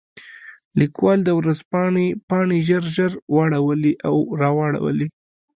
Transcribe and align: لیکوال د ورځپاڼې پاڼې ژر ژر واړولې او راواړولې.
لیکوال 0.79 1.19
د 1.25 1.29
ورځپاڼې 1.39 2.07
پاڼې 2.29 2.59
ژر 2.67 2.83
ژر 2.95 3.11
واړولې 3.33 3.93
او 4.07 4.15
راواړولې. 4.41 5.07